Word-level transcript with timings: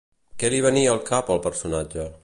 Què 0.43 0.49
li 0.53 0.61
venia 0.67 0.95
al 0.95 1.03
cap 1.11 1.31
al 1.37 1.45
personatge? 1.47 2.13